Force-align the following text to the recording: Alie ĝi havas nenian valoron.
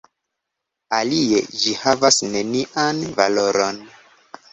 Alie 0.99 1.41
ĝi 1.63 1.73
havas 1.81 2.17
nenian 2.37 3.03
valoron. 3.21 3.79